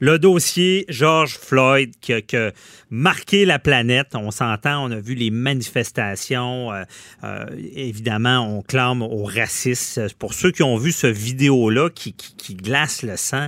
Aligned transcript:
Le 0.00 0.18
dossier 0.18 0.84
George 0.88 1.38
Floyd 1.38 1.92
qui 2.00 2.12
a, 2.12 2.50
marqué 2.90 3.44
la 3.44 3.60
planète, 3.60 4.08
on 4.14 4.32
s'entend, 4.32 4.84
on 4.84 4.90
a 4.90 4.98
vu 4.98 5.14
les 5.14 5.30
manifestations. 5.30 6.72
Euh, 6.72 6.82
euh, 7.22 7.46
évidemment, 7.76 8.40
on 8.40 8.62
clame 8.62 9.02
au 9.02 9.22
racisme. 9.22 10.08
Pour 10.18 10.34
ceux 10.34 10.50
qui 10.50 10.64
ont 10.64 10.76
vu 10.76 10.90
ce 10.90 11.06
vidéo-là 11.06 11.90
qui, 11.90 12.14
glace 12.56 13.02
le 13.02 13.16
sang, 13.16 13.46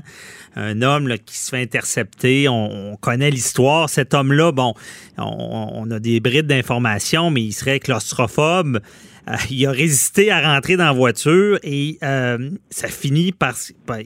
un 0.55 0.83
homme 0.83 1.12
qui 1.19 1.37
se 1.37 1.51
fait 1.51 1.62
intercepter, 1.62 2.49
on, 2.49 2.97
connaît 2.97 3.30
l'histoire. 3.30 3.91
Cet 3.91 4.15
homme-là, 4.15 4.52
bon, 4.52 4.74
on, 5.19 5.71
on, 5.74 5.91
a 5.91 5.99
des 5.99 6.21
brides 6.21 6.47
d'informations, 6.47 7.30
mais 7.30 7.43
il 7.43 7.52
serait 7.52 7.80
claustrophobe. 7.80 8.80
Euh, 9.29 9.35
il 9.51 9.66
a 9.66 9.71
résisté 9.71 10.30
à 10.30 10.55
rentrer 10.55 10.77
dans 10.77 10.85
la 10.85 10.93
voiture 10.93 11.59
et 11.62 11.98
euh, 12.03 12.51
ça 12.71 12.89
finit 12.89 13.33
par, 13.33 13.55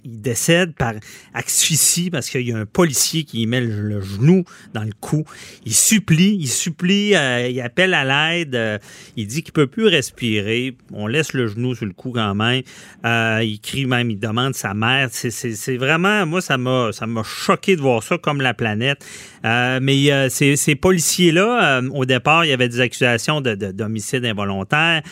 Il 0.04 0.20
décède 0.20 0.74
par 0.74 0.94
asphyxie 1.34 2.10
parce 2.10 2.30
qu'il 2.30 2.48
y 2.48 2.52
a 2.52 2.58
un 2.58 2.66
policier 2.66 3.24
qui 3.24 3.46
met 3.46 3.60
le, 3.60 4.00
genou 4.00 4.44
dans 4.72 4.82
le 4.82 4.92
cou. 5.00 5.24
Il 5.64 5.74
supplie, 5.74 6.36
il 6.40 6.48
supplie, 6.48 7.14
euh, 7.14 7.48
il 7.48 7.60
appelle 7.60 7.94
à 7.94 8.04
l'aide. 8.04 8.80
il 9.16 9.26
dit 9.26 9.42
qu'il 9.42 9.52
peut 9.52 9.66
plus 9.66 9.86
respirer. 9.86 10.76
On 10.92 11.06
laisse 11.06 11.32
le 11.32 11.46
genou 11.46 11.74
sur 11.74 11.86
le 11.86 11.92
cou 11.92 12.12
quand 12.12 12.34
même. 12.34 12.62
il 13.04 13.58
crie 13.62 13.86
même, 13.86 14.10
il 14.10 14.18
demande 14.18 14.54
sa 14.54 14.74
mère. 14.74 15.08
C'est 15.10 15.76
vraiment, 15.76 16.26
moi, 16.26 16.40
ça 16.40 16.56
m'a 16.56 16.90
choqué 17.24 17.76
de 17.76 17.80
voir 17.80 18.02
ça 18.02 18.18
comme 18.18 18.40
la 18.40 18.54
planète. 18.54 19.04
mais 19.44 20.30
ces, 20.30 20.56
ces 20.56 20.74
policiers-là, 20.74 21.82
au 21.92 22.04
départ, 22.04 22.44
il 22.44 22.48
y 22.48 22.52
avait 22.52 22.68
des 22.68 22.80
accusations 22.80 23.40
d'homicide 23.40 24.22
de, 24.22 24.28
involontaire. 24.28 25.02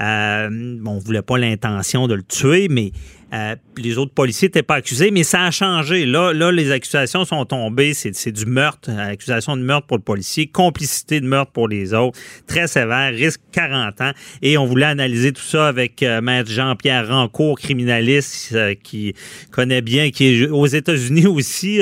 Euh, 0.00 0.48
bon, 0.80 0.92
on 0.92 0.98
voulait 0.98 1.22
pas 1.22 1.38
l'intention 1.38 2.06
de 2.06 2.14
le 2.14 2.22
tuer, 2.22 2.68
mais 2.68 2.92
euh, 3.34 3.56
les 3.76 3.98
autres 3.98 4.14
policiers 4.14 4.46
n'étaient 4.46 4.62
pas 4.62 4.76
accusés, 4.76 5.10
mais 5.10 5.24
ça 5.24 5.42
a 5.42 5.50
changé. 5.50 6.06
Là, 6.06 6.32
là 6.32 6.52
les 6.52 6.70
accusations 6.70 7.24
sont 7.24 7.44
tombées. 7.44 7.94
C'est 7.94 8.30
du 8.30 8.46
meurtre, 8.46 8.90
accusation 8.90 9.56
de 9.56 9.62
meurtre 9.62 9.86
pour 9.86 9.96
le 9.96 10.02
policier, 10.02 10.46
complicité 10.46 11.20
de 11.20 11.26
meurtre 11.26 11.50
pour 11.50 11.68
les 11.68 11.94
autres, 11.94 12.18
très 12.46 12.68
sévère, 12.68 13.12
risque 13.12 13.40
40 13.52 14.00
ans. 14.00 14.12
Et 14.40 14.56
on 14.56 14.66
voulait 14.66 14.86
analyser 14.86 15.32
tout 15.32 15.42
ça 15.42 15.66
avec 15.66 16.02
euh, 16.02 16.20
Maître 16.20 16.50
Jean-Pierre 16.50 17.08
Rancourt, 17.08 17.58
criminaliste 17.58 18.56
qui 18.82 19.14
connaît 19.50 19.82
bien, 19.82 20.10
qui 20.10 20.26
est 20.26 20.48
aux 20.48 20.66
États-Unis 20.66 21.26
aussi. 21.26 21.80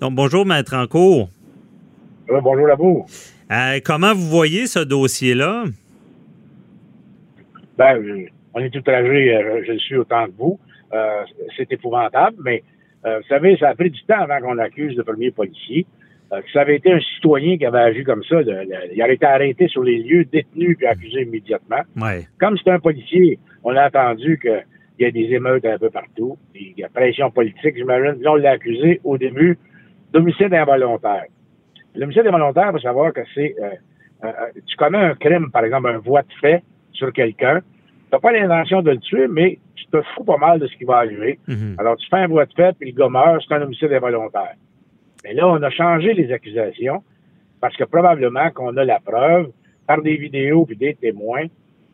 donc, 0.00 0.14
bonjour, 0.14 0.46
Maître 0.46 0.74
Rancourt. 0.74 1.28
bonjour 2.28 2.66
vous. 2.78 3.06
comment 3.84 4.14
vous 4.14 4.28
voyez 4.28 4.66
ce 4.66 4.78
dossier-là? 4.78 5.64
Ben, 7.78 8.26
on 8.54 8.60
est 8.60 8.70
tout 8.70 8.82
âgé, 8.90 9.36
euh, 9.36 9.62
je 9.64 9.72
le 9.72 9.78
suis 9.78 9.96
autant 9.96 10.26
que 10.26 10.32
vous. 10.36 10.58
Euh, 10.92 11.22
c'est 11.56 11.70
épouvantable, 11.72 12.36
mais 12.44 12.64
euh, 13.06 13.18
vous 13.18 13.28
savez, 13.28 13.56
ça 13.56 13.68
a 13.68 13.74
pris 13.76 13.90
du 13.90 14.02
temps 14.02 14.18
avant 14.18 14.40
qu'on 14.40 14.58
accuse 14.58 14.96
le 14.96 15.04
premier 15.04 15.30
policier. 15.30 15.86
ça 16.52 16.62
avait 16.62 16.76
été 16.76 16.92
un 16.92 16.98
citoyen 16.98 17.56
qui 17.56 17.64
avait 17.64 17.78
agi 17.78 18.02
comme 18.02 18.24
ça, 18.24 18.42
il 18.42 19.02
aurait 19.02 19.14
été 19.14 19.26
arrêté 19.26 19.68
sur 19.68 19.84
les 19.84 19.98
lieux, 19.98 20.24
détenu 20.24 20.74
puis 20.74 20.86
accusé 20.86 21.22
immédiatement. 21.22 21.82
Comme 22.40 22.58
c'était 22.58 22.72
un 22.72 22.80
policier, 22.80 23.38
on 23.62 23.76
a 23.76 23.86
entendu 23.86 24.40
qu'il 24.40 24.64
y 24.98 25.04
a 25.04 25.10
des 25.12 25.32
émeutes 25.32 25.64
un 25.64 25.78
peu 25.78 25.90
partout, 25.90 26.36
il 26.56 26.74
y 26.76 26.82
a 26.82 26.88
pression 26.88 27.30
politique, 27.30 27.76
j'imagine. 27.76 28.20
On 28.26 28.34
l'a 28.34 28.52
accusé 28.52 29.00
au 29.04 29.16
début 29.16 29.56
d'homicide 30.12 30.52
involontaire. 30.52 31.26
L'homicide 31.94 32.26
involontaire, 32.26 32.70
il 32.70 32.72
faut 32.72 32.78
savoir 32.80 33.12
que 33.12 33.20
c'est 33.34 33.54
tu 34.66 34.76
commets 34.76 34.98
un 34.98 35.14
crime, 35.14 35.52
par 35.52 35.64
exemple, 35.64 35.88
un 35.90 35.98
voie 35.98 36.22
de 36.22 36.32
fait, 36.40 36.62
sur 36.98 37.12
quelqu'un. 37.12 37.60
Tu 37.60 38.12
n'as 38.12 38.18
pas 38.18 38.32
l'intention 38.32 38.82
de 38.82 38.90
le 38.90 38.98
tuer, 38.98 39.28
mais 39.28 39.58
tu 39.74 39.86
te 39.86 40.02
fous 40.14 40.24
pas 40.24 40.36
mal 40.36 40.58
de 40.58 40.66
ce 40.66 40.76
qui 40.76 40.84
va 40.84 40.98
arriver. 40.98 41.38
Mhm. 41.46 41.76
Alors, 41.78 41.96
tu 41.96 42.06
fais 42.08 42.16
un 42.16 42.26
voie 42.26 42.46
de 42.46 42.52
fait, 42.52 42.76
puis 42.78 42.92
le 42.92 42.98
gars 42.98 43.08
meurt, 43.08 43.42
c'est 43.46 43.54
un 43.54 43.62
homicide 43.62 43.92
involontaire. 43.92 44.54
Mais 45.24 45.34
là, 45.34 45.48
on 45.48 45.62
a 45.62 45.70
changé 45.70 46.14
les 46.14 46.32
accusations 46.32 47.02
parce 47.60 47.76
que 47.76 47.84
probablement 47.84 48.50
qu'on 48.50 48.76
a 48.76 48.84
la 48.84 49.00
preuve 49.00 49.50
par 49.86 50.02
des 50.02 50.16
vidéos 50.16 50.64
puis 50.64 50.76
des 50.76 50.94
témoins 50.94 51.46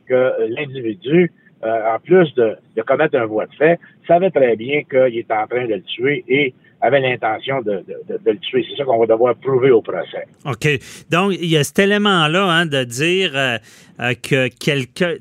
que 0.07 0.33
l'individu, 0.49 1.33
euh, 1.65 1.95
en 1.95 1.99
plus 1.99 2.33
de, 2.35 2.57
de, 2.77 2.83
commettre 2.83 3.17
un 3.17 3.27
voie 3.27 3.47
de 3.47 3.55
fait, 3.55 3.79
savait 4.07 4.31
très 4.31 4.55
bien 4.57 4.83
qu'il 4.83 5.19
était 5.19 5.35
en 5.35 5.47
train 5.47 5.67
de 5.67 5.75
le 5.75 5.83
tuer 5.83 6.25
et 6.29 6.55
avait 6.83 7.01
l'intention 7.01 7.63
de, 7.63 7.83
le 8.09 8.37
tuer. 8.39 8.67
C'est 8.69 8.77
ça 8.77 8.85
qu'on 8.85 8.99
va 8.99 9.07
devoir 9.07 9.35
prouver 9.37 9.71
au 9.71 9.81
procès. 9.81 10.27
OK. 10.45 10.69
Donc, 11.11 11.33
il 11.41 11.47
y 11.47 11.57
a 11.57 11.65
cet 11.65 11.79
élément-là 11.79 12.45
hein, 12.45 12.67
de 12.67 12.85
dire 12.85 13.33
euh, 13.35 13.57
euh, 14.01 14.13
que 14.15 14.49
quelqu'un. 14.49 15.15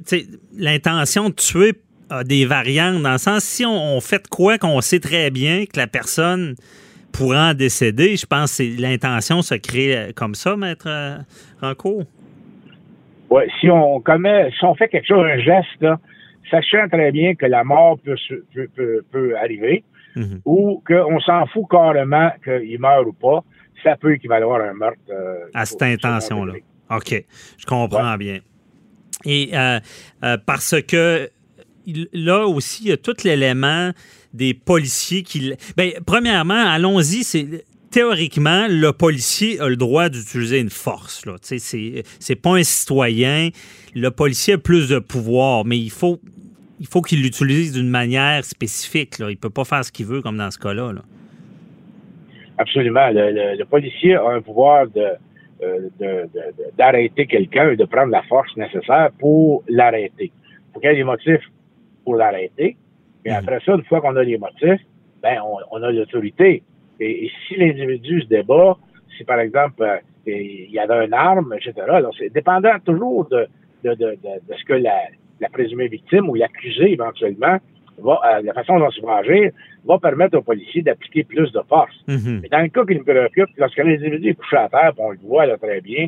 L'intention 0.57 1.29
de 1.29 1.35
tuer 1.35 1.73
a 2.09 2.23
des 2.23 2.45
variantes, 2.45 3.01
dans 3.01 3.13
le 3.13 3.17
sens, 3.17 3.43
si 3.43 3.65
on, 3.65 4.01
fait 4.01 4.27
quoi 4.27 4.57
qu'on 4.57 4.81
sait 4.81 4.99
très 4.99 5.31
bien 5.31 5.65
que 5.65 5.79
la 5.79 5.87
personne 5.87 6.55
pourra 7.13 7.51
en 7.51 7.53
décéder, 7.53 8.17
je 8.17 8.25
pense 8.25 8.57
que 8.57 8.81
l'intention 8.81 9.41
se 9.41 9.55
crée 9.55 10.11
comme 10.15 10.35
ça, 10.35 10.57
Maître 10.57 10.89
Rancourt. 11.61 12.03
Oui, 13.29 13.43
si 13.59 13.69
on 13.69 13.99
commet, 13.99 14.51
si 14.59 14.65
on 14.65 14.75
fait 14.75 14.89
quelque 14.89 15.07
chose, 15.07 15.25
un 15.25 15.39
geste, 15.39 15.85
sachant 16.49 16.87
très 16.89 17.11
bien 17.11 17.35
que 17.35 17.45
la 17.45 17.63
mort 17.63 17.99
peut, 17.99 18.15
peut 19.11 19.37
arriver, 19.37 19.83
Mhm. 20.15 20.41
ou 20.45 20.83
qu'on 20.85 21.19
s'en 21.21 21.47
fout 21.47 21.65
carrément 21.69 22.29
qu'il 22.43 22.79
meurt 22.79 23.07
ou 23.07 23.13
pas, 23.13 23.43
ça 23.83 23.95
peut 23.95 24.13
équivaloir 24.13 24.61
à 24.61 24.65
un 24.65 24.73
meurtre. 24.73 24.99
Euh, 25.09 25.45
à 25.53 25.65
cette 25.65 25.81
intention-là. 25.81 26.53
OK, 26.91 27.25
je 27.57 27.65
comprends 27.65 28.15
bien. 28.17 28.39
Et 29.25 29.49
euh, 29.53 29.79
euh, 30.23 30.37
parce 30.45 30.75
que 30.83 31.29
là 32.13 32.45
aussi, 32.45 32.83
il 32.83 32.89
y 32.89 32.91
a 32.91 32.97
tout 32.97 33.15
l'élément 33.23 33.91
des 34.33 34.53
policiers 34.53 35.23
qui. 35.23 35.53
Bien, 35.77 35.91
premièrement, 36.05 36.53
allons-y, 36.67 37.23
c'est. 37.23 37.65
Théoriquement, 37.89 38.65
le 38.67 38.91
policier 38.91 39.59
a 39.59 39.69
le 39.69 39.75
droit 39.75 40.09
d'utiliser 40.09 40.59
une 40.59 40.71
force. 40.71 41.23
Ce 41.43 42.03
C'est 42.19 42.35
pas 42.35 42.55
un 42.55 42.63
citoyen. 42.63 43.49
Le 43.93 44.09
policier 44.09 44.55
a 44.55 44.57
plus 44.57 44.89
de 44.89 44.97
pouvoir, 44.97 45.63
mais 45.63 45.77
il 45.77 45.91
faut, 45.91 46.19
il 46.83 46.89
faut 46.89 47.01
qu'il 47.01 47.21
l'utilise 47.23 47.71
d'une 47.71 47.89
manière 47.89 48.44
spécifique. 48.44 49.17
Là. 49.17 49.27
Il 49.29 49.35
ne 49.35 49.39
peut 49.39 49.49
pas 49.49 49.63
faire 49.63 49.85
ce 49.85 49.91
qu'il 49.91 50.05
veut, 50.05 50.21
comme 50.21 50.35
dans 50.35 50.51
ce 50.51 50.59
cas-là. 50.59 50.91
Absolument. 52.57 53.07
Le, 53.09 53.63
policier 53.63 54.16
a 54.16 54.27
un 54.27 54.41
pouvoir 54.41 54.88
euh, 54.97 55.89
de, 55.97 56.29
d'arrêter 56.77 57.25
quelqu'un 57.25 57.72
et 57.72 57.77
de 57.77 57.85
prendre 57.85 58.11
la 58.11 58.22
force 58.23 58.53
nécessaire 58.57 59.11
pour 59.17 59.63
l'arrêter. 59.69 60.29
Il 60.33 60.73
faut 60.73 60.81
qu'il 60.81 60.89
y 60.89 60.93
ait 60.93 60.97
des 60.97 61.05
motifs 61.05 61.45
pour 62.03 62.17
l'arrêter. 62.17 62.75
Et 63.23 63.29
mhm. 63.29 63.38
après 63.38 63.61
ça, 63.66 63.75
une 63.75 63.85
fois 63.85 64.01
qu'on 64.01 64.17
a 64.17 64.23
les 64.23 64.38
motifs, 64.38 64.81
ben, 65.22 65.38
on, 65.72 65.81
a 65.81 65.89
l'autorité. 65.89 66.63
Et, 66.99 67.31
si 67.47 67.55
l'individu 67.55 68.23
se 68.23 68.27
débat, 68.27 68.77
si 69.16 69.23
par 69.23 69.39
exemple 69.39 69.83
euh, 69.83 69.99
il 70.27 70.69
y 70.69 70.79
avait 70.79 71.05
une 71.05 71.13
arme, 71.13 71.53
etc., 71.53 71.73
alors 71.88 72.13
c'est 72.19 72.29
dépendant 72.29 72.77
toujours 72.83 73.25
de, 73.29 73.47
de, 73.85 73.93
de, 73.93 74.17
ce 74.57 74.66
que 74.66 74.73
la, 74.73 74.99
la 75.43 75.49
présumée 75.49 75.87
victime 75.87 76.29
ou 76.29 76.35
l'accusé 76.35 76.93
éventuellement, 76.93 77.57
va, 77.99 78.19
euh, 78.25 78.41
la 78.41 78.53
façon 78.53 78.79
dont 78.79 78.89
il 78.89 79.03
va 79.03 79.17
agir 79.17 79.51
va 79.85 79.99
permettre 79.99 80.37
aux 80.37 80.41
policiers 80.41 80.81
d'appliquer 80.81 81.23
plus 81.23 81.51
de 81.51 81.61
force. 81.67 81.95
Mhm. 82.07 82.39
Mais 82.41 82.49
dans 82.49 82.61
le 82.61 82.69
cas 82.69 82.85
qui 82.85 82.95
nous 82.95 83.03
préoccupe, 83.03 83.49
lorsque 83.57 83.78
l'individu 83.78 84.29
est 84.29 84.34
couché 84.34 84.57
à 84.57 84.69
terre, 84.69 84.93
on 84.97 85.11
le 85.11 85.19
voit 85.22 85.45
là, 85.45 85.57
très 85.57 85.81
bien, 85.81 86.07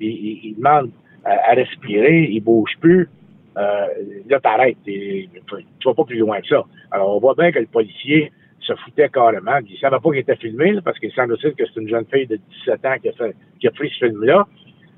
il, 0.00 0.54
demande 0.56 0.90
à, 1.24 1.52
respirer, 1.54 2.24
il 2.24 2.40
bouge 2.40 2.72
plus, 2.80 3.08
euh, 3.56 3.86
là, 4.28 4.40
t'arrêtes. 4.40 4.78
Tu 4.84 5.28
vas 5.84 5.94
pas 5.94 6.04
plus 6.04 6.18
loin 6.18 6.40
que 6.40 6.48
ça. 6.48 6.64
Alors, 6.90 7.16
on 7.16 7.20
voit 7.20 7.34
bien 7.34 7.52
que 7.52 7.60
le 7.60 7.66
policier 7.66 8.32
se 8.60 8.74
foutait 8.76 9.08
carrément. 9.08 9.58
Il 9.68 9.78
savait 9.78 9.98
pas 10.02 10.10
qu'il 10.10 10.18
était 10.18 10.36
filmé, 10.36 10.74
parce 10.84 10.98
qu'il 10.98 11.12
semble-t-il 11.12 11.54
que 11.54 11.64
c'est 11.66 11.80
une 11.80 11.88
jeune 11.88 12.06
fille 12.12 12.26
de 12.26 12.38
17 12.66 12.84
ans 12.86 12.96
qui 13.00 13.08
a, 13.08 13.12
fait, 13.12 13.36
qui 13.60 13.68
a 13.68 13.70
pris 13.70 13.90
ce 13.90 14.06
film-là. 14.06 14.46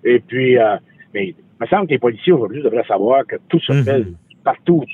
Et 0.04 0.20
puis, 0.20 0.56
euh, 0.58 0.76
mais 1.12 1.34
il 1.60 1.64
me 1.64 1.66
semble 1.68 1.86
que 1.86 1.92
les 1.92 1.98
policiers 1.98 2.32
aujourd'hui 2.32 2.62
devraient 2.62 2.84
savoir 2.86 3.26
que 3.26 3.36
tout 3.48 3.60
se 3.60 3.72
mhm. 3.72 3.84
fait 3.84 4.06
partout. 4.44 4.84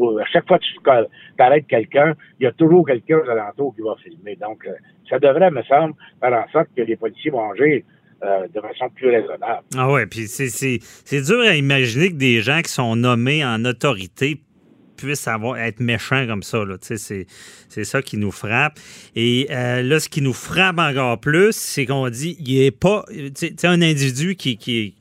à 0.00 0.24
chaque 0.32 0.46
fois 0.46 0.58
que 0.58 0.64
tu 0.64 1.42
arrêtes 1.42 1.66
quelqu'un, 1.66 2.14
il 2.40 2.44
y 2.44 2.46
a 2.46 2.52
toujours 2.52 2.86
quelqu'un 2.86 3.18
aux 3.18 3.30
alentours 3.30 3.74
qui 3.74 3.82
va 3.82 3.94
filmer. 4.02 4.36
Donc, 4.36 4.66
euh, 4.66 4.72
ça 5.08 5.18
devrait, 5.18 5.50
me 5.50 5.62
semble, 5.62 5.94
faire 6.20 6.32
en 6.32 6.50
sorte 6.52 6.68
que 6.76 6.82
les 6.82 6.96
policiers 6.96 7.30
vont 7.30 7.50
agir 7.52 7.82
euh, 8.24 8.48
de 8.52 8.60
façon 8.60 8.90
plus 8.94 9.08
raisonnable. 9.08 9.62
Ah 9.76 9.90
ouais, 9.90 10.06
puis 10.06 10.26
c'est 10.26 11.22
dur 11.22 11.40
à 11.40 11.54
imaginer 11.54 12.08
que 12.10 12.16
des 12.16 12.40
gens 12.40 12.60
qui 12.62 12.72
sont 12.72 12.96
nommés 12.96 13.44
en 13.44 13.64
autorité 13.64 14.40
puisse 14.96 15.28
avoir, 15.28 15.56
être 15.58 15.80
méchant 15.80 16.26
comme 16.26 16.42
ça. 16.42 16.64
C'est, 16.80 17.26
c'est 17.68 17.84
ça 17.84 18.02
qui 18.02 18.16
nous 18.16 18.32
frappe. 18.32 18.78
Et 19.14 19.46
euh, 19.50 19.82
là, 19.82 20.00
ce 20.00 20.08
qui 20.08 20.20
nous 20.20 20.32
frappe 20.32 20.78
encore 20.78 21.20
plus, 21.20 21.54
c'est 21.54 21.86
qu'on 21.86 22.10
dit 22.10 22.36
il 22.40 22.60
est 22.62 22.70
pas. 22.72 23.04
Tu 23.36 23.66
un 23.66 23.80
individu 23.80 24.34
qui, 24.34 24.58
qui, 24.58 24.96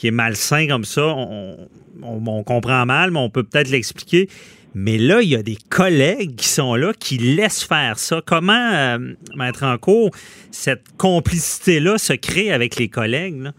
qui, 0.00 0.08
est 0.08 0.12
malsain 0.12 0.66
comme 0.66 0.84
ça, 0.84 1.06
on, 1.06 1.68
on, 2.02 2.42
comprend 2.42 2.86
mal, 2.86 3.10
mais 3.10 3.18
on 3.18 3.30
peut 3.30 3.42
peut-être 3.42 3.70
l'expliquer. 3.70 4.28
Mais 4.74 4.98
là, 4.98 5.20
il 5.20 5.28
y 5.28 5.36
a 5.36 5.42
des 5.42 5.56
collègues 5.68 6.36
qui 6.36 6.46
sont 6.46 6.74
là, 6.76 6.92
qui 6.98 7.18
laissent 7.18 7.64
faire 7.64 7.98
ça. 7.98 8.22
Comment, 8.24 8.72
euh, 8.72 8.98
mettre 9.36 9.64
en 9.64 9.76
cours, 9.78 10.10
cette 10.50 10.96
complicité-là 10.96 11.98
se 11.98 12.12
crée 12.12 12.52
avec 12.52 12.76
les 12.76 12.88
collègues? 12.88 13.40
Là? 13.40 13.52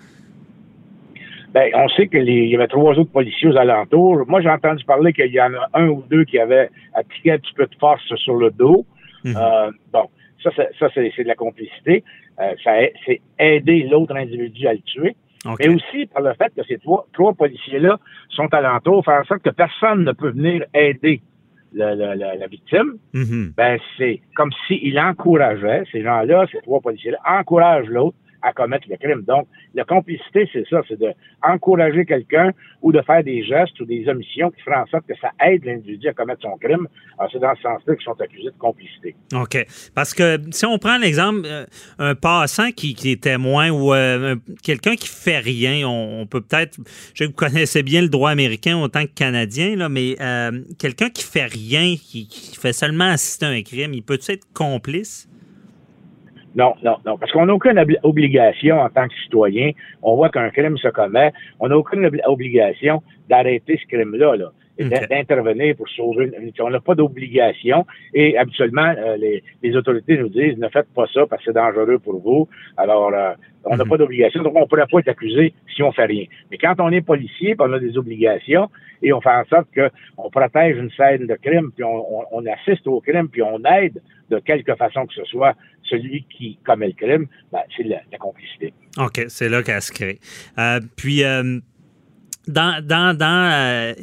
Ben, 1.54 1.70
on 1.76 1.90
sait 1.90 2.08
qu'il 2.08 2.30
y 2.30 2.56
avait 2.56 2.68
trois 2.68 2.94
autres 2.94 3.12
policiers 3.12 3.50
aux 3.50 3.58
alentours. 3.58 4.26
Moi, 4.28 4.42
j'ai 4.42 4.50
entendu 4.50 4.86
parler 4.86 5.12
qu'il 5.12 5.34
y 5.34 5.42
en 5.42 5.54
a 5.54 5.70
un 5.74 5.88
ou 5.90 6.04
deux 6.10 6.24
qui 6.24 6.40
avaient 6.40 6.70
appliqué 6.94 7.34
un 7.34 7.40
petit 7.40 7.54
peu 7.54 7.66
de 7.66 7.76
force 7.76 8.04
sur 8.16 8.36
le 8.36 8.52
dos. 8.52 8.86
Mhm. 9.26 9.36
euh, 9.38 9.72
bon, 9.92 10.10
ça, 10.42 10.50
ça 10.80 10.88
c'est 10.96 11.24
de 11.24 11.28
la 11.28 11.36
complicité. 11.36 12.04
Euh, 12.40 12.54
ça 12.64 12.72
c'est 13.06 13.22
aider 13.38 13.84
l'autre 13.84 14.16
individu 14.16 14.66
à 14.68 14.74
le 14.74 14.80
tuer. 14.80 15.16
Mais 15.46 15.70
aussi 15.70 16.06
par 16.08 16.22
le 16.22 16.34
fait 16.34 16.54
que 16.56 16.64
ces 16.68 16.78
trois, 16.78 17.08
trois 17.14 17.34
policiers-là 17.34 17.98
sont 18.30 18.54
alentours, 18.54 19.04
faire 19.04 19.22
en 19.22 19.26
sorte 19.26 19.42
que 19.42 19.50
personne 19.50 20.04
ne 20.04 20.12
peut 20.12 20.30
venir 20.30 20.66
aider 20.74 21.22
la 21.74 22.48
victime. 22.48 22.98
Mhm. 23.14 23.54
Ben, 23.56 23.80
c'est 23.98 24.22
comme 24.36 24.52
s'il 24.68 25.00
encourageait, 25.00 25.84
ces 25.92 26.04
gens-là, 26.04 26.46
ces 26.52 26.60
trois 26.62 26.82
policiers-là, 26.82 27.18
encouragent 27.26 27.88
l'autre 27.88 28.18
à 28.42 28.54
commettre 28.54 28.88
le 28.90 28.98
crime. 28.98 29.22
Donc, 29.22 29.48
la 29.74 29.84
complicité, 29.84 30.50
c'est 30.52 30.68
ça, 30.70 30.82
c'est 30.88 31.00
d'encourager 31.00 32.06
quelqu'un 32.06 32.52
ou 32.82 32.92
de 32.92 33.02
faire 33.02 33.24
des 33.24 33.44
gestes 33.44 33.80
ou 33.80 33.86
des 33.86 34.08
omissions 34.08 34.52
qui 34.52 34.62
feraient 34.62 34.78
en 34.78 34.88
sorte 34.88 35.06
que 35.08 35.16
ça 35.22 35.32
aide 35.46 35.66
l'individu 35.66 36.08
à 36.08 36.14
commettre 36.14 36.42
son 36.42 36.58
crime. 36.58 36.88
Alors, 37.18 37.32
c'est 37.32 37.40
dans 37.40 37.56
ce 37.56 37.62
sens-là 37.62 37.96
qu'ils 37.96 38.04
sont 38.04 38.20
accusés 38.20 38.50
de 38.50 38.58
complicité. 38.58 39.16
OK. 39.34 39.66
Parce 39.94 40.14
que 40.14 40.38
si 40.52 40.66
on 40.66 40.78
prend 40.78 40.98
l'exemple, 40.98 41.42
euh, 41.46 41.66
un 42.00 42.16
passant 42.16 42.72
qui, 42.72 42.96
est 43.06 43.24
témoin 43.24 43.70
ou 43.70 43.94
euh, 43.94 44.36
quelqu'un 44.64 44.96
qui 44.96 45.08
fait 45.08 45.40
rien, 45.40 45.88
on, 45.88 46.26
peut 46.26 46.42
peut-être, 46.42 46.80
je 47.14 47.26
vous 47.26 47.32
connaissez 47.32 47.84
bien 47.84 48.02
le 48.02 48.10
droit 48.10 48.32
américain 48.32 48.78
autant 48.78 49.04
que 49.04 49.14
canadien, 49.14 49.76
là, 49.76 49.90
mais 49.90 50.16
euh, 50.20 50.62
quelqu'un 50.80 51.10
qui 51.10 51.24
fait 51.24 51.46
rien, 51.46 51.96
qui, 51.96 52.28
qui, 52.28 52.58
fait 52.58 52.74
seulement 52.74 53.06
assister 53.06 53.46
à 53.46 53.50
un 53.50 53.62
crime, 53.62 53.94
il 53.94 54.04
peut 54.04 54.20
être 54.28 54.46
complice? 54.54 55.31
Non, 56.56 56.76
non, 56.84 56.98
non. 57.06 57.18
Parce 57.18 57.32
qu'on 57.32 57.46
n'a 57.46 57.54
aucune 57.54 57.84
obligation 58.04 58.80
en 58.80 58.90
tant 58.90 59.08
que 59.08 59.14
citoyen. 59.24 59.72
On 60.02 60.16
voit 60.16 60.30
qu'un 60.30 60.50
crime 60.50 60.78
se 60.78 60.90
commet. 60.90 61.32
On 61.60 61.70
n'a 61.70 61.78
aucune 61.78 62.10
obligation 62.26 63.02
d'arrêter 63.30 63.80
ce 63.82 63.88
crime-là. 63.88 64.36
Là 64.36 64.52
d'intervenir 64.80 65.76
pour 65.76 65.88
sauver 65.90 66.32
une 66.40 66.52
On 66.60 66.70
n'a 66.70 66.80
pas 66.80 66.96
d'obligation 66.96 67.86
et 68.14 68.38
habituellement, 68.38 68.94
euh, 68.98 69.18
les, 69.18 69.44
les, 69.62 69.76
autorités 69.76 70.18
nous 70.18 70.30
disent 70.30 70.58
ne 70.58 70.70
faites 70.70 70.88
pas 70.94 71.06
ça 71.14 71.26
parce 71.28 71.44
que 71.44 71.52
c'est 71.52 71.56
dangereux 71.56 72.00
pour 72.00 72.20
vous. 72.20 72.48
Alors, 72.78 73.14
euh, 73.14 73.34
on 73.66 73.78
n'a 73.78 73.84
mhm. 73.84 73.90
pas 73.90 73.98
d'obligation, 73.98 74.42
donc 74.42 74.56
on 74.56 74.62
ne 74.62 74.66
pourrait 74.66 74.88
pas 74.90 75.00
être 75.00 75.10
accusé 75.10 75.54
si 75.76 75.84
on 75.84 75.92
fait 75.92 76.06
rien. 76.06 76.26
Mais 76.50 76.58
quand 76.58 76.76
on 76.80 76.92
est 76.92 77.02
policier, 77.02 77.56
on 77.60 77.72
a 77.74 77.80
des 77.80 77.98
obligations 77.98 78.70
et 79.04 79.14
on 79.14 79.22
fait 79.22 79.30
en 79.30 79.46
sorte 79.46 79.68
qu'on 79.76 80.30
protège 80.30 80.78
une 80.78 80.92
scène 80.92 81.28
de 81.28 81.36
crime, 81.36 81.72
puis 81.76 81.84
on, 81.84 82.26
on, 82.32 82.46
assiste 82.46 82.88
au 82.88 83.02
crime, 83.02 83.30
puis 83.30 83.42
on 83.44 83.62
aide 83.66 84.02
de 84.30 84.40
quelque 84.40 84.76
façon 84.76 85.06
que 85.06 85.14
ce 85.14 85.26
soit 85.26 85.56
celui 85.84 86.26
qui 86.36 86.58
commet 86.66 86.88
le 86.88 86.94
crime, 86.94 87.28
ben, 87.52 87.60
c'est 87.76 87.84
la, 87.84 88.00
complicité. 88.20 88.74
OK, 88.98 89.26
c'est 89.28 89.50
là 89.50 89.62
qu'elle 89.62 89.82
se 89.82 89.92
crée. 89.92 90.20
Euh, 90.58 90.80
puis, 90.96 91.24
dans, 92.48 92.86
dans, 92.86 93.18
dans 93.18 93.94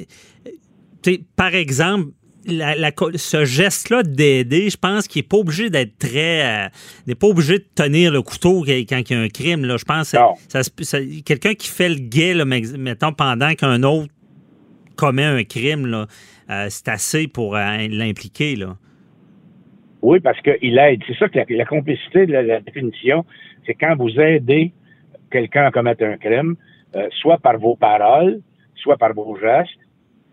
par 1.36 1.54
exemple, 1.54 2.10
ce 2.46 3.44
geste-là 3.44 4.02
d'aider, 4.02 4.70
je 4.70 4.76
pense 4.76 5.06
qu'il 5.06 5.20
n'est 5.20 5.28
pas 5.28 5.36
obligé 5.36 5.70
d'être 5.70 5.98
très. 5.98 6.66
Euh, 6.66 6.68
n'est 7.06 7.14
pas 7.14 7.26
obligé 7.26 7.58
de 7.58 7.64
tenir 7.74 8.12
le 8.12 8.22
couteau 8.22 8.62
quand 8.62 8.72
il 8.72 9.10
y 9.10 9.14
a 9.14 9.20
un 9.20 9.28
crime. 9.28 9.64
Là. 9.64 9.76
Je 9.76 9.84
pense 9.84 10.12
que 10.12 11.20
quelqu'un 11.20 11.54
qui 11.54 11.68
fait 11.68 11.88
le 11.88 11.96
guet, 11.96 12.34
mettons, 12.78 13.12
pendant 13.12 13.52
qu'un 13.54 13.82
autre 13.82 14.12
commet 14.96 15.24
un 15.24 15.44
crime, 15.44 16.06
euh, 16.50 16.66
c'est 16.70 16.88
assez 16.88 17.28
pour 17.28 17.56
euh, 17.56 17.60
l'impliquer. 17.90 18.56
Oui, 20.00 20.20
parce 20.20 20.40
qu'il 20.40 20.78
aide. 20.78 21.02
C'est 21.06 21.18
ça 21.18 21.28
que 21.28 21.38
la, 21.52 21.64
complicité 21.64 22.26
de 22.26 22.32
la, 22.32 22.60
définition, 22.60 23.24
c'est 23.66 23.74
quand 23.74 23.96
vous 23.96 24.18
aidez 24.18 24.72
quelqu'un 25.30 25.66
à 25.66 25.70
commettre 25.70 26.04
un 26.04 26.16
crime, 26.16 26.56
soit 27.20 27.38
par 27.38 27.58
vos 27.58 27.76
paroles, 27.76 28.40
soit 28.76 28.96
par 28.96 29.12
vos 29.12 29.36
gestes, 29.36 29.78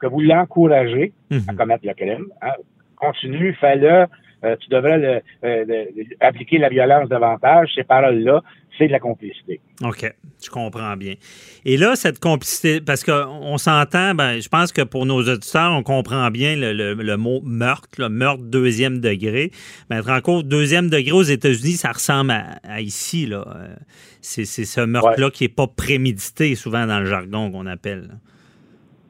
que 0.09 0.13
vous 0.13 0.21
l'encouragez 0.21 1.13
à 1.31 1.35
mhm. 1.51 1.57
commettre 1.57 1.85
le 1.85 1.93
crime. 1.93 2.25
Hein. 2.41 2.53
Continue, 2.95 3.53
fais-le. 3.59 4.05
Euh, 4.43 4.55
tu 4.59 4.69
devrais 4.69 5.23
euh, 5.43 5.85
appliquer 6.19 6.57
la 6.57 6.69
violence 6.69 7.09
davantage. 7.09 7.69
Ces 7.73 7.83
paroles-là, 7.83 8.43
c'est 8.77 8.87
de 8.87 8.91
la 8.91 8.99
complicité. 8.99 9.59
OK, 9.83 10.13
je 10.43 10.49
comprends 10.49 10.95
bien. 10.97 11.15
Et 11.63 11.77
là, 11.77 11.95
cette 11.95 12.19
complicité, 12.19 12.81
parce 12.81 13.03
qu'on 13.03 13.57
s'entend, 13.57 14.13
ben, 14.13 14.39
je 14.39 14.49
pense 14.49 14.71
que 14.71 14.81
pour 14.81 15.05
nos 15.05 15.21
auditeurs, 15.21 15.71
on 15.71 15.81
comprend 15.81 16.29
bien 16.29 16.55
le, 16.57 17.15
mot 17.15 17.41
meurtre, 17.43 17.89
le 17.97 18.09
meurtre 18.09 18.43
deuxième 18.43 18.99
degré. 18.99 19.51
Mais 19.89 19.99
en 19.99 20.15
encore 20.15 20.43
deuxième 20.43 20.89
degré 20.89 21.11
aux 21.11 21.23
États-Unis, 21.23 21.73
ça 21.73 21.91
ressemble 21.91 22.31
à, 22.31 22.81
ici. 22.81 23.25
Là. 23.25 23.45
Euh, 23.55 23.75
c'est, 24.21 24.45
ce 24.45 24.81
meurtre-là 24.81 25.31
qui 25.31 25.45
n'est 25.45 25.49
pas 25.49 25.67
prémédité, 25.67 26.55
souvent 26.55 26.85
dans 26.85 26.99
le 26.99 27.05
jargon 27.05 27.51
qu'on 27.51 27.65
appelle. 27.65 28.09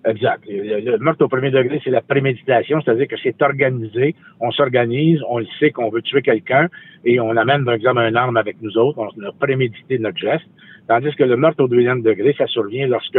Exact. 0.06 0.44
Le, 0.48 0.98
meurtre 1.00 1.26
au 1.26 1.28
premier 1.28 1.50
degré, 1.50 1.82
c'est 1.84 1.90
la 1.90 2.02
préméditation, 2.02 2.80
c'est-à-dire 2.82 3.08
que 3.08 3.16
c'est 3.24 3.42
organisé, 3.42 4.16
on 4.40 4.52
s'organise, 4.52 5.20
on 5.28 5.40
le 5.40 5.48
sait 5.60 5.72
qu'on 5.72 5.90
veut 5.90 6.04
tuer 6.04 6.22
quelqu'un 6.22 6.68
et 7.06 7.20
on 7.20 7.36
amène, 7.36 7.66
par 7.66 7.74
exemple, 7.74 8.00
un 8.00 8.16
arme 8.16 8.38
avec 8.38 8.62
nous 8.62 8.78
autres, 8.78 9.00
on 9.00 9.24
a 9.24 9.32
prémédité 9.40 9.98
notre 9.98 10.18
geste. 10.18 10.46
Tandis 10.88 11.16
que 11.16 11.24
le 11.24 11.36
meurtre 11.36 11.64
au 11.64 11.68
deuxième 11.68 12.04
degré, 12.04 12.36
ça 12.38 12.46
survient 12.46 12.88
lorsque 12.88 13.16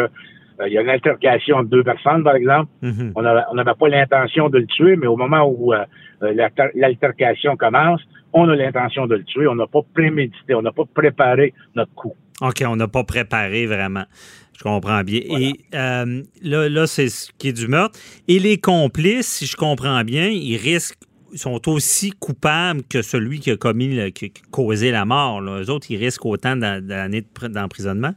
euh, 0.61 0.69
il 0.69 0.73
y 0.73 0.79
a 0.79 0.83
une 0.83 0.89
altercation 0.89 1.57
entre 1.57 1.71
deux 1.71 1.83
personnes, 1.83 2.23
par 2.23 2.37
exemple. 2.37 2.71
Mm-hmm. 2.83 3.13
On 3.17 3.55
n'avait 3.55 3.75
pas 3.75 3.89
l'intention 3.89 4.49
de 4.49 4.59
le 4.59 4.67
tuer, 4.67 4.97
mais 4.97 5.09
au 5.09 5.17
moment 5.17 5.45
où 5.45 5.73
euh, 5.75 5.85
euh, 6.23 6.49
l'altercation 6.75 7.57
commence, 7.57 8.01
on 8.33 8.49
a 8.49 8.55
l'intention 8.55 9.07
de 9.07 9.17
le 9.17 9.25
tuer. 9.25 9.49
On 9.49 9.57
n'a 9.57 9.67
pas 9.67 9.81
prémédité, 9.95 10.55
on 10.55 10.63
n'a 10.63 10.73
pas 10.73 10.85
préparé 10.93 11.53
notre 11.75 11.93
coup. 11.95 12.15
OK, 12.41 12.63
on 12.67 12.77
n'a 12.77 12.89
pas 12.89 13.05
préparé 13.05 13.67
vraiment. 13.67 14.05
Je 14.57 14.63
comprends 14.63 15.03
bien. 15.03 15.21
Et 15.21 15.53
euh, 15.75 16.23
là, 16.43 16.69
là 16.69 16.87
c'est 16.87 17.09
ce 17.09 17.31
qui 17.39 17.49
est 17.49 17.53
du 17.53 17.69
meurtre. 17.69 17.99
Et 18.27 18.39
les 18.39 18.59
complices, 18.59 19.29
si 19.29 19.47
je 19.47 19.57
comprends 19.57 20.03
bien, 20.03 20.29
ils 20.29 20.57
risquent 20.57 20.99
sont 21.35 21.69
aussi 21.69 22.13
coupables 22.13 22.83
que 22.89 23.03
celui 23.03 23.41
qui 23.41 23.51
a 23.51 23.57
commis, 23.57 24.13
qui 24.13 24.27
a 24.27 24.29
causé 24.51 24.91
la 24.91 25.05
mort. 25.05 25.43
Là. 25.43 25.61
Eux 25.61 25.71
autres, 25.71 25.91
ils 25.91 25.99
risquent 25.99 26.25
autant 26.25 26.57
d'années 26.57 27.25
d'emprisonnement? 27.51 28.13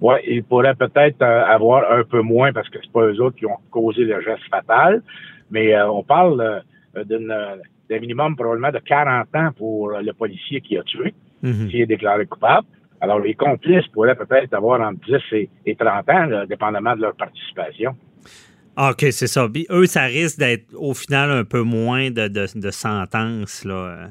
Oui, 0.00 0.16
ils 0.26 0.42
pourraient 0.42 0.74
peut-être 0.74 1.22
euh, 1.22 1.44
avoir 1.44 1.92
un 1.92 2.02
peu 2.02 2.20
moins 2.20 2.52
parce 2.52 2.68
que 2.68 2.78
c'est 2.82 2.90
pas 2.90 3.04
eux 3.04 3.20
autres 3.20 3.36
qui 3.36 3.46
ont 3.46 3.58
causé 3.70 4.02
le 4.02 4.20
geste 4.22 4.42
fatal, 4.50 5.02
mais 5.52 5.72
euh, 5.72 5.88
on 5.88 6.02
parle 6.02 6.62
d'un 6.96 7.98
minimum 8.00 8.34
probablement 8.34 8.72
de 8.72 8.80
40 8.80 9.28
ans 9.36 9.50
pour 9.56 9.90
le 9.90 10.12
policier 10.12 10.60
qui 10.60 10.76
a 10.76 10.82
tué, 10.82 11.14
mm-hmm. 11.44 11.68
qui 11.68 11.82
est 11.82 11.86
déclaré 11.86 12.26
coupable. 12.26 12.66
Alors, 13.02 13.18
les 13.18 13.34
complices 13.34 13.86
pourraient 13.88 14.14
peut-être 14.14 14.54
avoir 14.54 14.80
entre 14.80 15.00
10 15.32 15.48
et, 15.66 15.74
30 15.74 16.08
ans, 16.08 16.44
dépendamment 16.48 16.94
de 16.94 17.02
leur 17.02 17.16
participation. 17.16 17.96
Ah, 18.76 18.92
OK, 18.92 19.00
c'est 19.10 19.26
ça. 19.26 19.48
eux, 19.70 19.86
ça 19.86 20.02
risque 20.04 20.38
d'être 20.38 20.72
au 20.74 20.94
final 20.94 21.32
un 21.32 21.44
peu 21.44 21.62
moins 21.62 22.12
de, 22.12 22.28
de, 22.28 22.70
sentences. 22.70 23.64
Là. 23.64 23.74
Euh, 23.74 24.06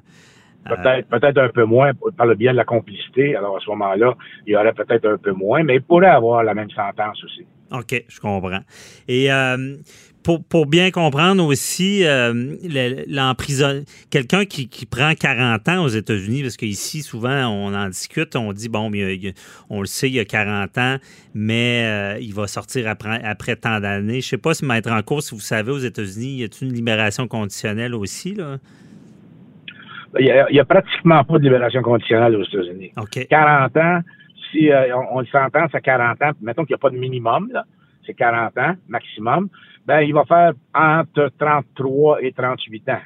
peut-être, 0.75 1.07
peut-être 1.07 1.37
un 1.37 1.47
peu 1.47 1.63
moins 1.63 1.91
par 2.17 2.27
le 2.27 2.35
biais 2.35 2.51
de 2.51 2.57
la 2.57 2.65
complicité. 2.65 3.33
Alors, 3.37 3.55
à 3.55 3.59
ce 3.61 3.69
moment-là, 3.69 4.13
il 4.45 4.53
y 4.53 4.57
aurait 4.57 4.73
peut-être 4.73 5.05
un 5.05 5.17
peu 5.17 5.31
moins, 5.31 5.63
mais 5.63 5.75
ils 5.75 5.81
pourraient 5.81 6.07
avoir 6.07 6.43
la 6.43 6.53
même 6.53 6.69
sentence 6.71 7.23
aussi. 7.23 7.45
OK, 7.71 8.03
je 8.09 8.19
comprends. 8.19 8.59
Et 9.07 9.31
euh, 9.31 9.77
pour, 10.23 10.65
bien 10.65 10.91
comprendre 10.91 11.43
aussi 11.45 12.05
euh, 12.05 12.55
l'emprisonnement, 13.07 13.83
quelqu'un 14.09 14.45
qui, 14.45 14.67
prend 14.85 15.13
40 15.13 15.67
ans 15.69 15.83
aux 15.83 15.87
États-Unis, 15.87 16.43
parce 16.43 16.57
qu'ici, 16.57 17.01
souvent, 17.01 17.47
on 17.47 17.73
en 17.73 17.87
discute, 17.87 18.35
on 18.35 18.53
dit, 18.53 18.69
bon, 18.69 18.91
on 19.69 19.79
le 19.79 19.85
sait, 19.85 20.09
il 20.09 20.15
y 20.15 20.19
a 20.19 20.25
40 20.25 20.77
ans, 20.77 20.97
mais 21.33 21.85
euh, 21.85 22.19
il 22.19 22.33
va 22.33 22.47
sortir 22.47 22.87
après, 22.87 23.23
après 23.23 23.55
tant 23.55 23.79
d'années. 23.79 24.13
Je 24.13 24.17
ne 24.17 24.21
sais 24.21 24.37
pas 24.37 24.53
si 24.53 24.65
mettre 24.65 24.91
en 24.91 25.01
cause, 25.01 25.25
si 25.25 25.35
vous 25.35 25.41
savez, 25.41 25.71
aux 25.71 25.79
États-Unis, 25.79 26.37
y 26.37 26.43
a 26.43 26.47
une 26.61 26.73
libération 26.73 27.27
conditionnelle 27.27 27.95
aussi, 27.95 28.35
là? 28.35 28.57
Il 30.19 30.25
n'y 30.51 30.59
a, 30.59 30.65
pratiquement 30.65 31.23
pas 31.23 31.37
de 31.37 31.43
libération 31.43 31.81
conditionnelle 31.81 32.35
aux 32.35 32.43
États-Unis. 32.43 32.91
40 33.29 33.77
ans, 33.77 34.01
si 34.51 34.69
euh, 34.69 34.93
on, 34.97 35.19
on 35.19 35.25
s'entend, 35.25 35.67
à 35.71 35.79
40 35.79 36.21
ans, 36.21 36.31
mettons 36.41 36.65
qu'il 36.65 36.73
n'y 36.73 36.79
a 36.79 36.79
pas 36.79 36.89
de 36.89 36.97
minimum, 36.97 37.49
c'est 38.05 38.13
40 38.13 38.57
ans 38.57 38.73
maximum 38.87 39.49
ben, 39.85 40.01
il 40.01 40.13
va 40.13 40.23
faire 40.25 40.53
entre 40.75 41.31
33 41.39 42.21
et 42.23 42.31
38 42.33 42.89
ans. 42.89 42.99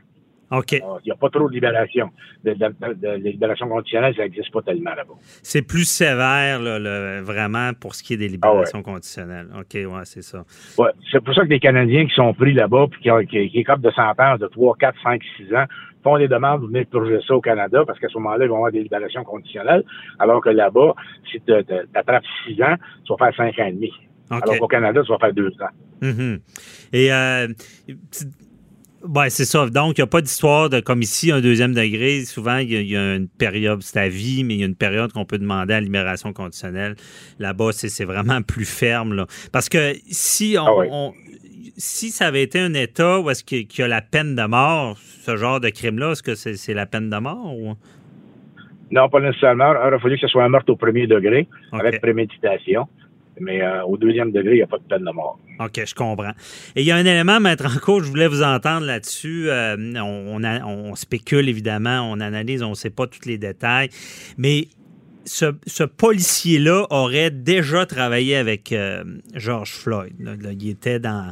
OK. 0.52 0.74
Il 0.74 0.82
n'y 1.06 1.12
a 1.12 1.16
pas 1.16 1.30
trop 1.30 1.48
de 1.50 1.54
libération. 1.54 2.12
De, 2.44 2.54
de- 2.54 2.76
de- 2.94 2.94
de 2.94 3.30
libération 3.30 3.68
conditionnelle, 3.68 4.14
ça 4.16 4.24
n'existe 4.24 4.52
pas 4.52 4.62
tellement 4.62 4.94
là-bas. 4.94 5.14
C'est 5.42 5.64
plus 5.66 5.86
sévère, 5.86 6.62
là, 6.62 6.78
le- 6.78 7.22
vraiment, 7.24 7.72
pour 7.80 7.96
ce 7.96 8.04
qui 8.04 8.14
est 8.14 8.18
des 8.18 8.28
libérations 8.28 8.84
conditionnelles. 8.84 9.48
OK, 9.58 9.74
ouais, 9.74 10.02
c'est 10.04 10.22
ça. 10.22 10.44
Ouais, 10.78 10.92
c'est 11.12 11.24
pour 11.24 11.34
ça 11.34 11.42
que 11.44 11.48
les 11.50 11.60
Canadiens 11.60 12.06
qui 12.06 12.14
sont 12.14 12.34
pris 12.34 12.54
là-bas, 12.54 12.88
puis 12.92 13.02
qui, 13.02 13.10
ont- 13.10 13.26
qui, 13.26 13.50
qui 13.50 13.60
écopent 13.60 13.82
de 13.82 13.92
sentence 13.92 14.40
de 14.40 14.48
3, 14.48 14.76
4, 14.78 14.96
5, 15.02 15.22
6 15.38 15.56
ans, 15.56 15.66
font 16.04 16.18
des 16.20 16.28
demandes 16.28 16.60
pour 16.60 16.68
venir 16.68 16.86
purger 16.92 17.20
ça 17.28 17.36
au 17.36 17.42
Canada, 17.42 17.84
parce 17.88 17.98
qu'à 18.00 18.10
ce 18.10 18.18
moment-là, 18.20 18.46
ils 18.46 18.50
vont 18.50 18.58
avoir 18.58 18.72
des 18.72 18.84
libérations 18.84 19.24
conditionnelles, 19.24 19.84
alors 20.20 20.42
que 20.42 20.50
là-bas, 20.50 20.94
si 21.32 21.42
tu 21.42 21.54
attrapes 21.96 22.24
6 22.46 22.62
ans, 22.62 22.76
tu 23.06 23.14
vas 23.14 23.32
faire 23.32 23.36
5 23.36 23.60
ans 23.60 23.66
et 23.68 23.72
demi. 23.72 23.92
Alors 24.30 24.58
qu'au 24.58 24.68
Canada, 24.68 25.02
tu 25.06 25.12
vas 25.12 25.20
faire 25.20 25.34
2 25.34 25.48
ans. 25.62 25.70
Mhm. 26.02 26.40
Et, 26.94 27.12
euh, 27.14 27.48
ouais, 29.08 29.30
c'est 29.30 29.46
ça. 29.46 29.70
Donc, 29.70 29.98
il 29.98 30.02
n'y 30.02 30.04
a 30.04 30.08
pas 30.08 30.22
d'histoire 30.22 30.70
de 30.70 30.80
comme 30.80 31.02
ici, 31.02 31.32
un 31.32 31.42
deuxième 31.42 31.74
degré. 31.74 32.26
Souvent, 32.26 32.58
il 32.58 32.72
y, 32.72 32.76
a- 32.76 32.82
il 32.82 32.90
y 32.90 32.98
a 32.98 33.16
une 33.16 33.28
période, 33.28 33.82
c'est 33.82 34.00
à 34.00 34.10
vie, 34.10 34.44
mais 34.44 34.56
il 34.56 34.60
y 34.60 34.64
a 34.64 34.68
une 34.68 34.76
période 34.76 35.12
qu'on 35.14 35.26
peut 35.26 35.38
demander 35.38 35.74
à 35.74 35.80
libération 35.82 36.34
conditionnelle. 36.34 36.96
Là-bas, 37.40 37.72
c'est 37.72 38.06
vraiment 38.06 38.42
plus 38.48 38.66
ferme. 38.66 39.14
Là. 39.14 39.28
Parce 39.52 39.70
que 39.70 39.94
si 40.10 40.56
on, 40.60 40.66
Ah 40.66 40.86
on- 40.92 41.14
si 41.78 42.10
ça 42.10 42.28
avait 42.28 42.44
été 42.44 42.60
un 42.60 42.74
État 42.74 43.20
où 43.20 43.30
est-ce 43.30 43.44
qu'il 43.44 43.68
y 43.78 43.82
a 43.82 43.88
la 43.88 44.02
peine 44.02 44.34
de 44.36 44.44
mort, 44.46 44.98
ce 44.98 45.36
genre 45.36 45.60
de 45.60 45.68
crime-là, 45.70 46.12
est-ce 46.14 46.24
que 46.24 46.34
c'est 46.36 46.74
la 46.74 46.86
peine 46.86 47.10
de 47.10 47.18
mort? 47.18 47.54
Ou? 47.58 47.74
Non, 48.92 49.10
pas 49.10 49.20
nécessairement. 49.20 49.74
Il 49.74 49.88
aurait 49.88 50.00
fallu 50.00 50.16
que 50.16 50.22
ce 50.22 50.28
soit 50.28 50.44
un 50.46 50.50
meurtre 50.50 50.72
au 50.72 50.78
premier 50.78 51.06
degré, 51.06 51.48
OK. 51.74 51.80
avec 51.82 52.00
préméditation. 52.02 52.88
Mais 53.40 53.62
euh, 53.62 53.84
au 53.84 53.98
deuxième 53.98 54.32
degré, 54.32 54.54
il 54.54 54.58
n'y 54.58 54.62
a 54.62 54.68
pas 54.68 54.78
de 54.78 54.84
peine 54.84 55.04
de 55.04 55.12
mort. 55.12 55.40
OK, 55.60 55.82
je 55.86 55.96
comprends. 55.96 56.34
Et 56.76 56.82
il 56.82 56.86
y 56.86 56.92
a 56.92 56.96
un 56.96 57.06
élément, 57.06 57.40
Maître 57.40 57.82
cours, 57.82 58.04
je 58.04 58.10
voulais 58.10 58.28
vous 58.28 58.44
entendre 58.44 58.86
là-dessus. 58.86 59.50
Euh, 59.50 59.76
on, 59.96 60.44
on 60.44 60.66
on 60.66 60.96
spécule, 60.96 61.50
évidemment, 61.50 62.10
on 62.12 62.20
analyse, 62.20 62.64
on 62.64 62.72
ne 62.72 62.76
sait 62.76 62.90
pas 62.90 63.08
tous 63.08 63.26
les 63.26 63.38
détails. 63.38 63.90
Mais 64.38 64.68
ce, 65.26 65.84
policier-là 65.84 66.86
aurait 66.90 67.32
déjà 67.32 67.86
travaillé 67.86 68.36
avec 68.38 68.72
euh, 68.72 69.04
George 69.34 69.72
Floyd. 69.72 70.14
il 70.20 70.70
était 70.70 71.00
dans, 71.00 71.32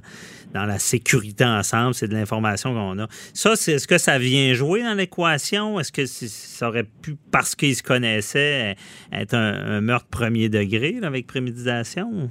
dans 0.53 0.65
la 0.65 0.79
sécurité 0.79 1.45
ensemble. 1.45 1.93
C'est 1.93 2.07
de 2.07 2.13
l'information 2.13 2.73
qu'on 2.73 2.99
a. 2.99 3.07
Ça, 3.33 3.55
c'est, 3.55 3.73
est-ce 3.73 3.87
que 3.87 3.97
ça 3.97 4.17
vient 4.17 4.53
jouer 4.53 4.83
dans 4.83 4.95
l'équation? 4.95 5.79
Est-ce 5.79 5.91
que 5.91 6.05
ça 6.05 6.67
aurait 6.67 6.85
pu, 7.01 7.15
parce 7.31 7.55
qu'ils 7.55 7.75
se 7.75 7.83
connaissaient, 7.83 8.75
être 9.11 9.33
un, 9.33 9.81
meurtre 9.81 10.07
premier 10.09 10.49
degré 10.49 10.95
avec 11.01 11.27
préméditation? 11.27 12.29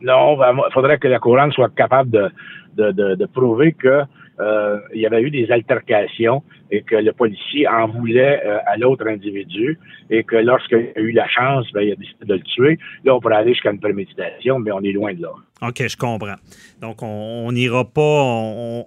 Non, 0.00 0.38
il 0.40 0.72
faudrait 0.72 0.98
que 0.98 1.08
la 1.08 1.18
couronne 1.18 1.52
soit 1.52 1.74
capable 1.74 2.10
de, 2.10 2.30
de, 2.76 3.14
de 3.14 3.26
prouver 3.26 3.72
que 3.72 4.02
euh, 4.40 4.78
il 4.94 5.00
y 5.00 5.06
avait 5.06 5.20
eu 5.22 5.30
des 5.30 5.50
altercations 5.50 6.42
et 6.70 6.82
que 6.82 6.96
le 6.96 7.12
policier 7.12 7.66
en 7.66 7.88
voulait 7.88 8.42
euh, 8.44 8.58
à 8.66 8.76
l'autre 8.76 9.06
individu 9.08 9.78
et 10.10 10.22
que 10.22 10.36
lorsqu'il 10.36 10.90
a 10.96 11.00
eu 11.00 11.12
la 11.12 11.26
chance, 11.28 11.66
ben, 11.72 11.80
il 11.82 11.92
a 11.92 11.96
décidé 11.96 12.24
de 12.24 12.34
le 12.34 12.40
tuer. 12.40 12.78
Là, 13.04 13.14
on 13.14 13.20
pourrait 13.20 13.36
aller 13.36 13.52
jusqu'à 13.54 13.70
une 13.70 13.80
préméditation, 13.80 14.58
mais 14.58 14.70
on 14.72 14.80
est 14.82 14.92
loin 14.92 15.14
de 15.14 15.22
là. 15.22 15.30
OK, 15.62 15.82
je 15.88 15.96
comprends. 15.96 16.36
Donc, 16.80 17.02
on 17.02 17.50
n'ira 17.52 17.84
pas, 17.84 18.00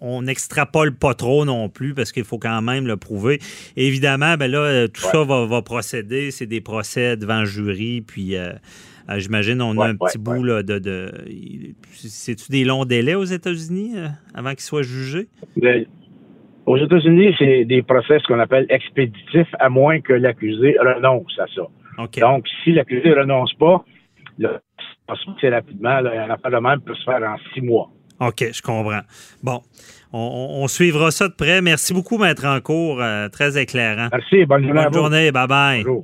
on 0.02 0.22
n'extrapole 0.22 0.96
pas 0.96 1.14
trop 1.16 1.44
non 1.44 1.68
plus 1.70 1.94
parce 1.94 2.12
qu'il 2.12 2.24
faut 2.24 2.38
quand 2.40 2.62
même 2.62 2.88
le 2.88 2.96
prouver. 2.98 3.40
Évidemment, 3.76 4.36
ben 4.38 4.50
là, 4.50 4.88
tout 4.88 5.02
Ouais. 5.06 5.12
ça 5.12 5.24
va, 5.24 5.46
va 5.48 5.62
procéder. 5.62 6.32
C'est 6.32 6.46
des 6.46 6.62
procès 6.62 7.18
devant 7.18 7.40
le 7.40 7.46
jury. 7.46 8.02
Puis, 8.02 8.36
euh, 8.36 8.54
euh, 9.10 9.20
j'imagine, 9.20 9.62
on 9.62 9.72
a 9.80 9.86
Ouais, 9.86 9.88
un 9.90 9.96
petit 9.96 10.18
bout 10.18 10.44
là, 10.44 10.64
de. 10.64 10.80
de 10.80 11.12
C'est-tu 11.92 12.52
des 12.52 12.64
longs 12.64 12.86
délais 12.86 13.16
aux 13.16 13.24
États-Unis 13.24 13.94
euh, 13.98 14.08
avant 14.34 14.52
qu'ils 14.52 14.62
soient 14.62 14.84
jugés? 14.84 15.28
Le- 15.56 15.86
aux 16.68 16.78
États-Unis, 16.78 17.34
c'est 17.40 17.66
des 17.66 17.82
procès 17.82 18.20
ce 18.20 18.28
qu'on 18.28 18.40
appelle 18.40 18.66
expéditifs, 18.70 19.48
à 19.60 19.70
moins 19.70 20.00
que 20.00 20.14
l'accusé 20.14 20.76
renonce 20.80 21.38
à 21.40 21.46
ça. 21.56 21.64
Donc, 22.22 22.48
si 22.64 22.72
l'accusé 22.72 23.12
renonce 23.14 23.54
pas, 23.56 23.84
là, 24.38 24.62
ça 25.08 25.16
se 25.16 25.40
fait 25.42 25.50
rapidement, 25.50 26.00
là, 26.02 26.24
un 26.26 26.30
affaire 26.30 26.52
de 26.52 26.58
même 26.58 26.80
peut 26.82 26.96
se 26.96 27.04
faire 27.04 27.22
en 27.24 27.36
six 27.54 27.62
mois. 27.62 27.90
OK, 28.20 28.46
je 28.54 28.62
comprends. 28.62 29.02
Bon, 29.42 29.62
on, 30.14 30.68
suivra 30.68 31.10
ça 31.10 31.28
de 31.28 31.34
près. 31.34 31.62
Merci 31.62 31.94
beaucoup, 31.94 32.20
Maître 32.20 32.46
Encourt. 32.46 33.02
euh, 33.02 33.28
très 33.30 33.60
éclairant. 33.60 34.10
Merci, 34.12 34.46
bonne 34.46 34.64
journée 34.64 34.84
Bonne 34.84 34.94
journée. 34.94 35.32
Bye-bye. 35.32 35.84
Bonjour. 35.84 36.04